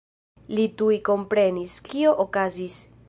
[0.59, 2.81] Li tuj komprenis, kio okazis.